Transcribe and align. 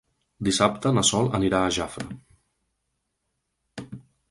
Dissabte 0.45 0.91
na 0.97 1.03
Sol 1.09 1.29
anirà 1.41 1.59
a 1.65 1.69
Jafre. 1.77 2.09